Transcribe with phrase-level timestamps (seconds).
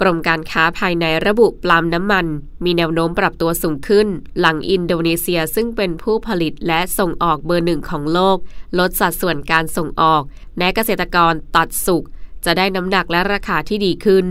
[0.00, 2.26] กรมการค้าภายในระบุปลามน้ำมัน
[2.64, 4.08] มีแนวโน้มปรับตัวสูงขึ้น
[4.40, 8.38] หลังอินโดนีเซียซึ่งเป็นผู้ผลิตและส่งออกเบอร์หนึ่งของโลก
[8.78, 10.22] ลดสัดส่วนการส่งออก
[10.56, 12.04] แม้เกษตรกรตัดสุก
[12.44, 14.26] จะได้น้ำหนักและราคาที่ดีขึ้น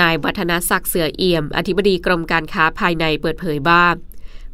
[0.00, 3.84] นายวัฒนศักดิ์เสือเอี่ยม อธิบดีกรมการค้าภายในเปิดเผยว่า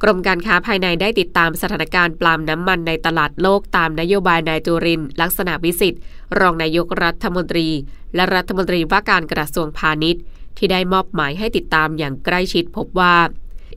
[0.02, 6.01] กรมการค้าภายในได้ติดตามสถานการณ์ปลามน้ำมันในตลาดโลกตามนโยบายนายจุรินลักษณะวิสิทธิ์
[6.38, 7.69] รองนายกรัฐมนตรี
[8.14, 10.23] และรัฐมนตรีว่าการกระทรวงพาณิชย์
[10.56, 13.16] ที่ได้มอบหมายให้ติดตามอย่างใกล้ชิดพบว่า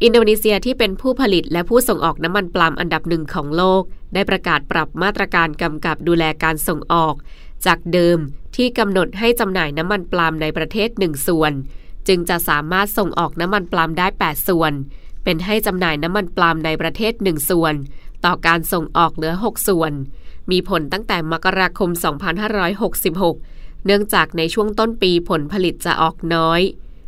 [0.03, 3.81] อินโดนีเซียที่เป็นผู้ผลิตและผู้ส่งออกน้ำมันปลามอันดับหนึ่งของโลก
[4.13, 7.15] ได้ประกาศปรับมาตรการกำกับดูแลการส่งออก
[7.65, 8.17] จากเดิม
[8.55, 11.53] ที่กำหนดให้จำหน่ายน้ำมันปลามในประเทศหนึ่งส่วน
[12.07, 14.73] จึงจะสามารถส่งออกน้ำมันปลามได้ 8 ส่วน
[15.23, 17.73] เป็นให้จำหน่ายน้ำมันปลามในประเทศหนึ่งส่วน
[18.25, 19.93] ต่อการส่งออกเหลือ 6 ส่วน
[20.51, 21.89] มีผลตั้งแต่มกราคม
[23.27, 26.61] 2566 เนื่องจากในช่วงต้นปีผลผลิตจะออกน้อย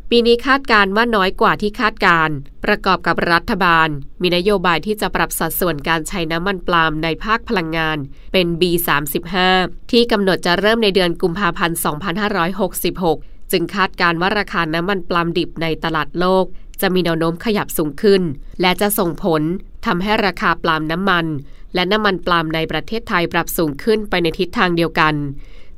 [0.10, 2.30] ปีนี้คาดการว่าน้อยกว่าที่คาดการ
[2.66, 3.90] ประกอบกับรัฐบาล
[4.22, 7.98] มีนโยบายที่จะปรับสัดส่วนการใช้น้ำมันปลามในภาคพลังงาน
[8.34, 9.34] เป็น B35
[9.92, 11.78] ที่กำหนดจะเริ่มในเดือนกุมภาพันธ์
[13.06, 16.46] 2566 จึงคาดการว่าราคาน้ำมันปลามดิบในตลาดโลก
[16.82, 18.22] จะมีแนวโน้มขยับสูงขึ้น
[18.62, 19.42] และจะส่งผล
[19.86, 21.26] ทำให้ราคาปลามน้ำมัน
[21.74, 25.16] และน้ำมันปลามในประเทศไทยปรับสูงขึ้นไปในทิศทางเดียวกัน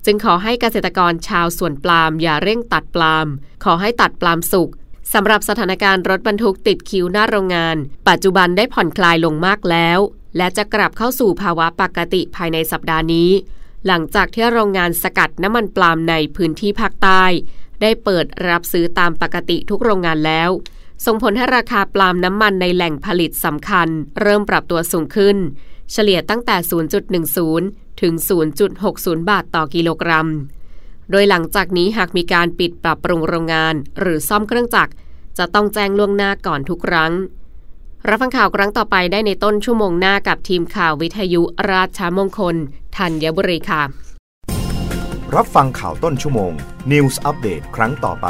[0.06, 3.28] จึงขอให้เกษตรกรชาวสวนปลามอย่าเร่งตัดปลาม
[3.64, 4.69] ขอให้ตัดปลามสุก
[5.14, 7.75] สำหรับสถานการณ์รถบรรทุกติดคิวหน้าโรงงาน
[8.09, 10.00] ปัจจุบันได้ผ่อนคลายลงมากแล้ว
[10.38, 13.30] และจะกลับเข้าสู่ภาวะปกติภายในสัปดาห์นี้
[13.88, 17.23] หลังจากที่โรงงานสกัดน้ำมันปลามในพื้นที่ภาคใต้
[17.81, 20.50] ได้เปิดรับซื้อตามปกติทุกโรงงานแล้ว
[21.06, 23.88] ส่งผลให้ราคาปลามน้ำมันในแหล่งผลิตสำคัญ
[24.22, 25.38] เริ่มปรับตัวสูงขึ้น
[25.91, 26.56] เฉลี่ยตั้งแต่
[27.29, 28.13] 0.10 ถึง
[28.72, 30.29] 0.60 บาทต่อกิโลกรัม
[31.12, 34.94] โดยหลังจากนี้หากมีการปิดปรับปรุงโรงงาน หรือซ่อมเครื่องจักร
[35.38, 37.12] จะต้องแจ้งล่วงหน้าก่อนทุกครั้ง
[38.07, 41.41] รับฟังข่าวครั้งต่อไปได้ในต้นชั่วโมงหน้ากับทีมข่าววิทยุ
[41.72, 42.56] ราชมงคล
[42.97, 43.84] ธัญบุรีค่ะ
[45.35, 46.51] รับฟังข่าวต้นชั่วโมง
[46.91, 48.28] News อัปเดตครั้งต่อไป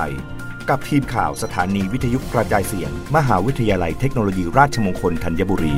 [0.69, 5.75] กับทีมข่าวสถานีวิทยุกระจายเสียง มหาวิทยาลัยเทคโนโลยีราชมงคลธัญบุรี